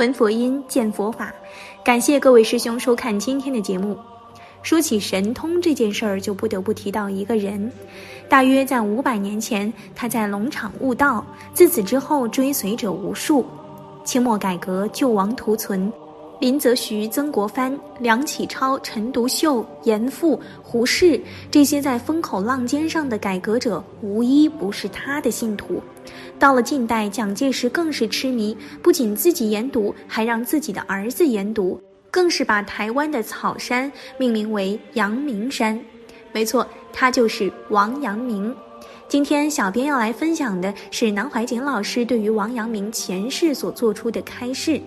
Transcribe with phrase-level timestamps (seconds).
[0.00, 1.30] 闻佛音，见佛法。
[1.84, 3.98] 感谢各位师兄收看今天的节目。
[4.62, 7.70] 说起神通这件事儿，就不得不提到一个人。
[8.26, 13.44] 大约在五百年前，他在龙场悟道，自此之后追随者无数。
[14.02, 15.92] 清末改革，救亡图存。
[16.40, 25.82] 林则徐、曾国藩、梁启超、陈独秀、严复、胡适这些在风口浪尖上的改革者，无一不是他的信徒。
[26.38, 31.78] 到了近代，蒋介石更是痴迷，不仅自己研读，还让自己的儿子研读，
[32.10, 35.78] 更是把台湾的草山命名为阳明山。
[36.32, 38.54] 没错，他就是王阳明。
[39.08, 44.80] 今天，小编要来分享的是南怀瑾老师对于王阳明前世所做出的开示。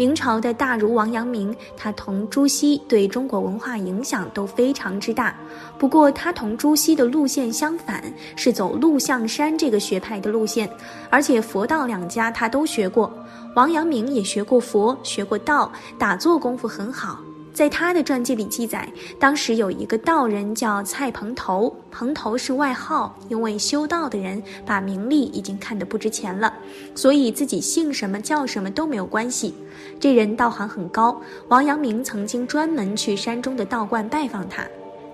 [0.00, 5.36] 明朝的大儒王阳明，他同朱熹对中国文化影响都非常之大。
[5.78, 8.02] 不过，他同朱熹的路线相反，
[8.34, 10.66] 是走陆象山这个学派的路线，
[11.10, 13.12] 而且佛道两家他都学过。
[13.54, 17.20] 王阳明也学过佛，学过道，打坐功夫很好。
[17.52, 26.52] 在他的传记里记载，当时有一个道人叫蔡蓬头，蓬头是外号，因为修道的人把名利已经看得不值钱了，
[26.94, 29.54] 所以自己姓什么叫什么都没有关系。
[29.98, 34.64] 这人道行很高，王阳明曾经专门去山中的道观拜访他。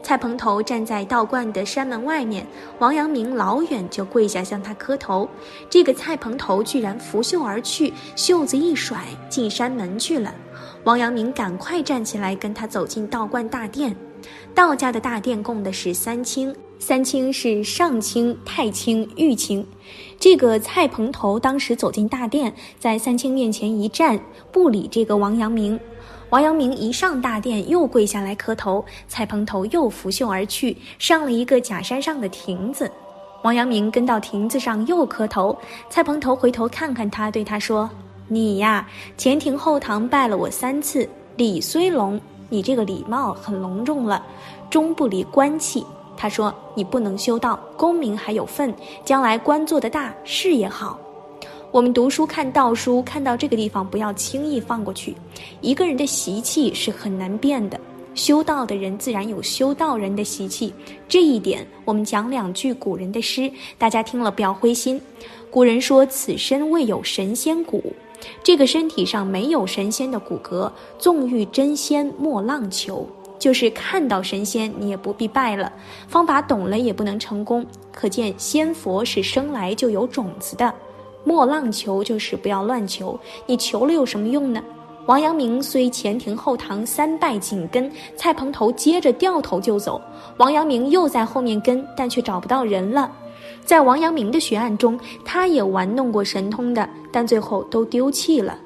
[0.06, 2.46] 蔡蓬头站在道观的山门外面，
[2.78, 5.28] 王阳明老远就跪下向他磕头。
[5.68, 10.32] 这个蔡蓬头居然拂袖而去，袖子一甩，进山门去了。
[10.84, 13.96] 王阳明赶快站起来，跟他走进道观大殿。
[14.54, 19.66] 道家的大殿供的是三清，三清是上清、太清、玉清。
[20.20, 24.20] 这个蔡蓬头当时走进大殿，在三清面前一站，
[24.52, 25.80] 不理这个王阳明。
[26.30, 32.90] 王阳明一上大殿，又跪下来磕头，蔡蓬头又拂袖而去，上了一个假山上的亭子。
[33.42, 35.56] 王阳明跟到亭子上又磕头，
[35.88, 37.88] 蔡蓬头回头看看他，对他说。
[38.26, 38.84] 你呀，
[39.16, 44.20] 前庭后堂拜了我三次，礼虽隆，你这个礼貌很隆重了，
[44.68, 45.86] 终不离官气。
[46.16, 50.98] 他说你不能修道，功名还有份，将来官做得大，事业好。
[51.76, 55.14] 我们读书看道书，看到这个地方不要轻易放过去。
[55.60, 57.78] 一个人的习气是很难变的，
[58.14, 60.72] 修道的人自然有修道人的习气，
[61.06, 64.98] 这一点我们讲两句古人的诗，大家听了不要灰心。
[65.50, 67.92] 古人说：“此身未有神仙骨。”
[68.42, 73.06] 这个身体上没有神仙的骨骼，纵欲真仙莫浪求，
[73.38, 75.70] 就是看到神仙你也不必拜了，
[76.08, 77.66] 方法懂了也不能成功。
[77.92, 80.72] 可见仙佛是生来就有种子的，
[81.26, 84.62] 莫浪求就是不要乱求，你求了有什么用呢？
[85.06, 90.00] 王阳明虽前庭后堂三拜紧跟，蔡蓬头接着掉头就走，
[90.36, 93.10] 王阳明又在后面跟，但却找不到人了。
[93.64, 98.56] 在王阳明的学案中，他也玩弄过神通的，但最后都丢弃了。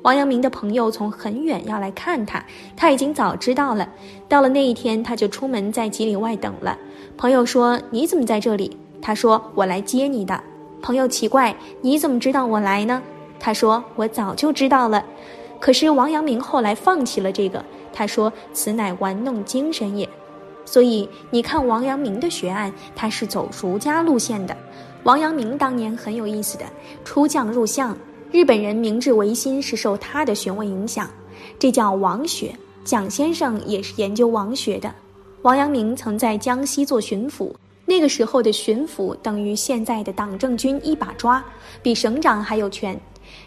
[0.00, 2.42] 王阳明的朋友从很远要来看他，
[2.74, 3.86] 他已经早知道了。
[4.26, 6.78] 到了那一天，他就出门在几里外等了。
[7.18, 10.42] 朋友说：“你怎么在这里？”他说：“我来接你的。”
[10.82, 13.02] 朋友奇怪：“你怎么知道我来呢？”
[13.38, 15.04] 他说：“我早就知道了。”
[15.58, 20.08] 可是王阳明后来放弃了这个，他说：“此乃玩弄精神也。”
[20.64, 24.56] 所以你看王阳明的学案，他是走儒家路线的。
[25.04, 26.64] 王阳明当年很有意思的，
[27.04, 27.96] 出将入相，
[28.32, 31.08] 日本人明治维新是受他的学问影响，
[31.58, 32.54] 这叫王学。
[32.84, 34.92] 蒋先生也是研究王学的。
[35.42, 37.52] 王阳明曾在江西做巡抚，
[37.88, 41.42] 那个时候的巡抚等于现在的党政军一把抓，
[41.82, 43.00] 比省长还有权。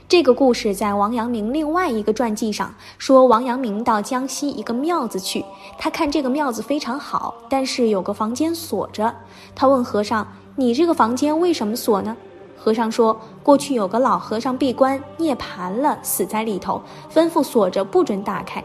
[0.07, 5.43] 这个故事在王阳明另外一个传记上说，王阳明到江西一个庙子去，
[5.77, 9.13] 他看这个庙子非常好，但是有个房间锁着。
[9.53, 10.25] 他问和尚
[10.55, 12.15] ：“你这个房间为什么锁呢？”
[12.57, 16.81] 和尚说：“过去有个老和尚闭关涅槃了，死在里头，
[17.13, 18.63] 吩咐锁着，不准打开。”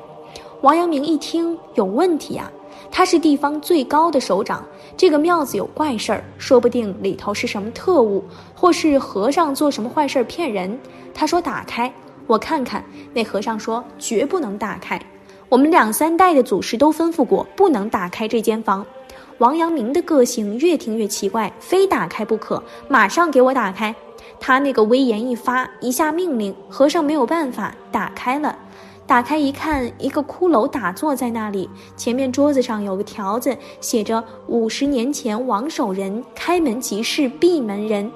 [0.62, 2.50] 王阳明一听有问题呀，
[2.90, 4.64] 他是地方最高的首长，
[4.96, 8.24] 这个庙子有怪事儿，说不定里头是什么特务，
[8.54, 10.78] 或是和尚做什么坏事骗人。
[11.12, 11.92] 他说：“打开，
[12.26, 15.00] 我看看。”那和尚说：“绝不能打开，
[15.48, 18.86] 我们两三代的祖师都吩咐过，不能打开这间房。”
[19.38, 23.92] 王阳明的个性越听越奇怪，非打开不可，马上给我打开。
[24.38, 28.56] 他那个威严一发，一下命令，和尚没有办法，打开了。
[29.06, 38.10] 打开一看，一个骷髅打坐在那里，前面桌子上有个条子，写着“五十年前王守仁开门即是闭门人”。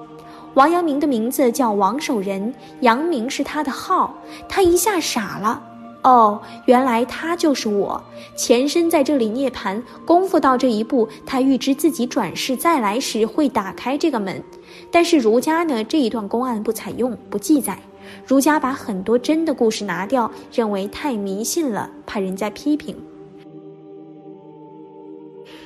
[0.54, 4.14] 王阳明的名字叫王守仁，阳明是他的号。
[4.48, 5.62] 他一下傻了，
[6.02, 8.02] 哦，原来他就是我，
[8.34, 14.42] 前身在这里涅槃，功夫到这一步，他预知自己转世再来时会打开这个门。
[14.90, 17.78] 但是儒家呢，这一段公案不采用，不记载。
[18.26, 22.96] 儒家把很多真的故事拿掉，认为太迷信了，怕人家批评。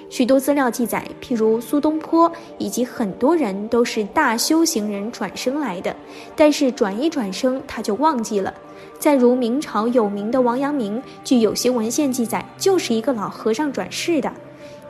[0.09, 5.97] 许多资料记载，譬如苏东坡以及很多人都是大修行人转生来的，
[6.37, 8.53] 但是转一转生他就忘记了。
[8.99, 14.31] 再如明朝有名的王阳明，据有些文献记载，就是一个老和尚转世的。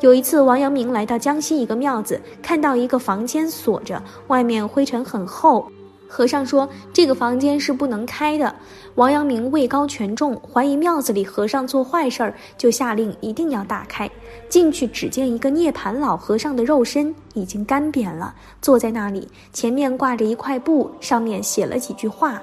[0.01, 5.71] 有一次，王阳明来到江西一个庙子，看到一个房间锁着，外面灰尘很厚。
[6.15, 8.55] 和尚说：“这个房间是不能开的。”
[8.97, 14.11] 王阳明位高权重，怀疑庙子里和尚做坏事儿，就下令一定要打开。
[14.47, 22.43] 进去，只见一个涅槃老和尚的肉身已经干瘪了，坐在那里，前面挂着一块布，上面写了几句话：“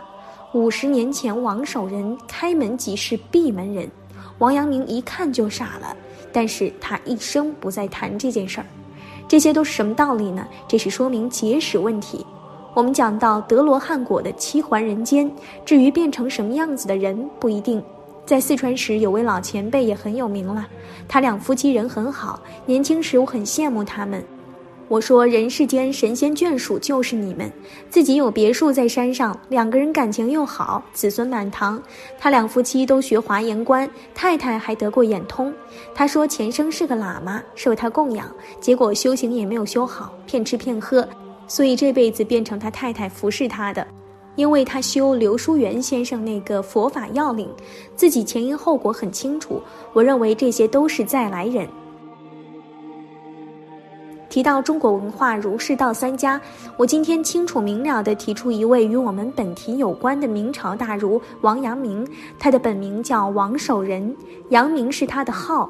[0.56, 3.88] 五十年前王守仁开门即是闭门人。”
[4.40, 5.96] 王阳明一看就傻了，
[6.34, 8.66] 但是他一生不再谈这件事儿。
[9.28, 10.48] 这些都是什么道理呢？
[10.68, 12.26] 这是说明结史问题。
[12.80, 15.30] 我们讲到德罗汉果的七还人间，
[15.66, 17.84] 至于变成什么样子的人不一定。
[18.26, 20.66] 在四川时有位老前辈也很有名了，
[21.06, 24.24] 他两夫妻人很好，年轻时我很羡慕他们。
[24.88, 27.52] 我说人世间神仙眷属就是你们，
[27.90, 31.84] 自己有别墅在山上，两个人感情又好，子孙满堂。
[32.18, 35.54] 他两夫妻都学华严观，太太还得过眼通。
[35.94, 41.06] 他说前生是个喇嘛，受他供养，结果修行也没有修好，骗吃骗喝。
[41.50, 43.86] 所以这辈子变成他太太服侍他的，
[44.36, 47.50] 因为他修刘书元先生那个佛法要领，
[47.96, 49.62] 自己前因后果很清楚。
[49.92, 51.68] 我认为这些都是再来人。
[54.30, 56.40] 提到中国文化儒释道三家，
[56.78, 62.08] 我今天清楚明了地提出一位与我们本题有关的明朝大儒王阳明，
[62.38, 64.16] 他的本名叫王守仁，
[64.50, 65.68] 阳明是他的号。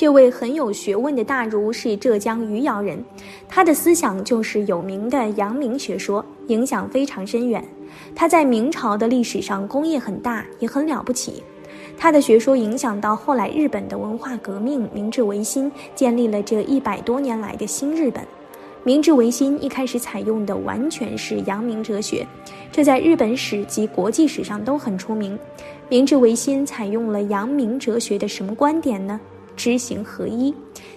[0.00, 3.04] 这位很有学问的大儒是浙江余姚人，
[3.46, 7.62] 他的思想就是有名的阳明学说，影响非常深远。
[8.14, 11.42] 他在明朝的历史上功业很大，也很了不起。
[11.98, 18.26] 他的学说影响到后来日本的文化革命，明治维新建立了这一百多年来的新日本。
[18.82, 22.26] 明治维新一开始采用的完全是阳明哲学，
[22.72, 25.38] 这在日本史及国际史上都很出名。
[25.90, 29.20] 明治维新采用了阳明哲学的什么观点呢？
[29.60, 30.54] 知行合一，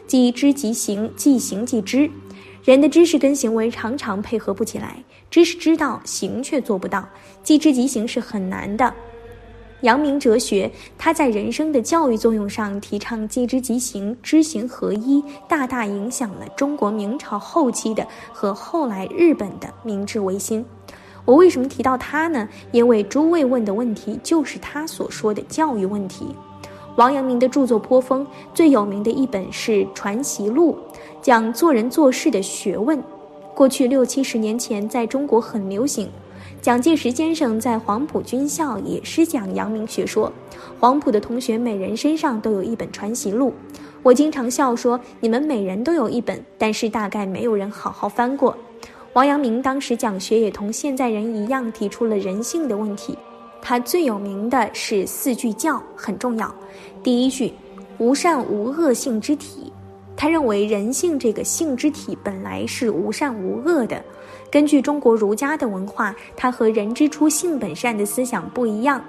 [0.08, 2.10] 即知即行，即行即知。
[2.64, 7.06] 人的知识跟行为常常配合不起来，知识知道，行却做不到，
[7.44, 8.94] 即知即行是很难的。
[9.82, 20.66] 阳明哲学，他在人生的教育作用上提倡即知即行，知行合一，大大影响了中国明朝后期的和后来日本的明治维新。
[21.26, 22.48] 我为什么提到他呢？
[22.72, 26.28] 因为诸位问的问题就是他所说的教育问题。
[26.96, 30.78] 王阳明的著作颇丰，最有名的一本是《传习录》，
[31.24, 33.02] 讲做人做事的学问。
[33.56, 36.08] 过去六七十年前，在中国很流行。
[36.62, 40.32] 蒋介石先生在黄埔军校也是讲阳明学说，
[40.80, 43.50] 黄埔的同学每人身上都有一本《传习录》。
[44.04, 48.56] 我经常笑说，你们每人都有一本，但是大概没有人好好翻过。
[49.14, 53.18] 王阳明当时讲学，也同现在人一样，提出了人性的问题。
[53.66, 56.54] 他最有名的是四句教，很重要。
[57.02, 57.54] 第一句，
[57.98, 59.72] 无善无恶性之体。
[60.18, 64.04] 他认为人性这个性之体本来是无善无恶的。
[64.52, 69.02] 根据中国儒家的文化，它和人之初性本善的思想不一样。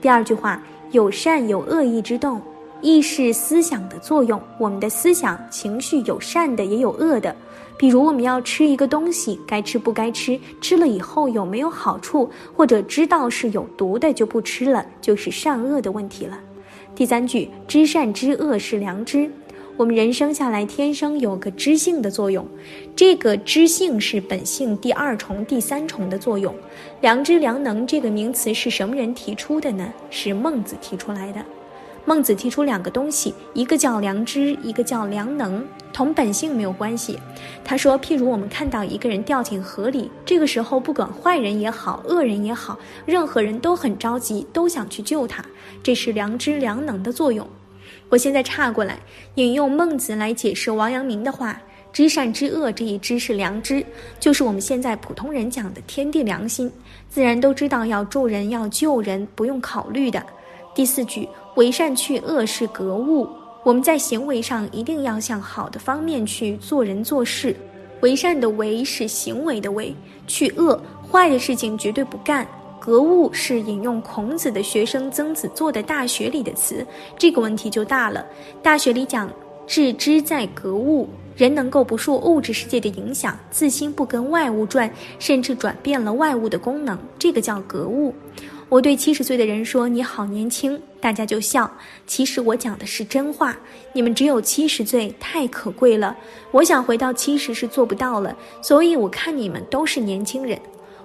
[0.00, 0.60] 第二句话，
[0.90, 2.40] 有善有恶意之动，
[2.80, 4.40] 意识思想的作用。
[4.58, 7.34] 我们的思想情绪有善的，也有恶的。
[7.76, 16.38] 比如我们要吃一个东西，该吃不该吃，吃了以后有没有好处，或者知道是有毒的就不吃了，就是善恶的问题了。
[16.96, 19.30] 第三句，知善知恶是良知。
[19.76, 22.44] 我们人生下来天生有个知性的作用，
[22.96, 26.52] 这个知性是本性第二重、第三重的作用。
[27.00, 29.88] 良知、良能这个名词是什么人提出的呢？
[30.10, 31.40] 是孟子提出来的。
[32.08, 35.62] 孟子提出两个东西，一个叫良知，一个叫良能，
[35.92, 37.18] 同本性没有关系。
[37.62, 45.44] 他说，譬如我们看到一个人掉进河里，这个时候不管坏人也好，恶人也好，任何人都很着急，都想去救他，
[45.82, 47.46] 这是良知良能的作用。
[48.08, 48.98] 我现在岔过来，
[49.34, 51.60] 引用孟子来解释王阳明的话：
[51.92, 53.84] 知善知恶这一知是良知，
[54.18, 56.72] 就是我们现在普通人讲的天地良心，
[57.10, 60.24] 自然都知道要助人要救人，不用考虑的。
[60.74, 61.28] 第四句。
[61.58, 63.28] 为善去恶是格物，
[63.64, 67.52] 我们在行为上一定要向好的方面去做人做事。
[68.00, 69.92] 为善的为是行为的为，
[70.28, 72.46] 去恶坏的事情绝对不干。
[72.78, 76.86] 格物是引用孔子的学生曾子做的《大学》里的词，
[77.18, 78.24] 这个问题就大了。
[78.62, 79.28] 《大学》里讲
[79.66, 84.88] 致知在格物，人能够不受物质世界的影响，自心不跟外物转，
[85.18, 88.14] 甚至转变了外物的功能，这个叫格物。
[88.68, 91.70] 我对七十岁的人说：“你好年轻。”大家就笑。
[92.06, 93.56] 其实我讲的是真话。
[93.94, 96.14] 你们只有七十岁，太可贵了。
[96.50, 100.58] 我想回到七十是做不到了，所以我看你们都是年轻人。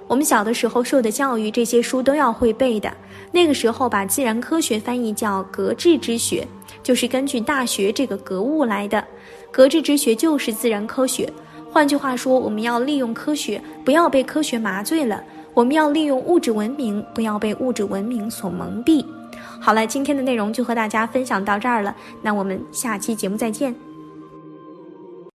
[0.07, 2.93] 我们小的时候受的教育，这些书都要会背的。
[3.31, 6.45] 那个时候把自然科学翻译叫格致之学，
[6.83, 9.01] 就是根据大学这个格物来的。
[9.51, 11.31] 格致之学就是自然科学。
[11.71, 19.05] 换句话说，我们要利用科学，不要被科学麻醉了；我们要利用物质文明，不要被物质文明所蒙蔽。
[19.59, 23.92] 好了，今天的内容就和大家分享到这儿了，那我们下期节目再见。